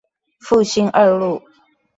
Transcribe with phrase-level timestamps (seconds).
[0.41, 1.43] 復興二路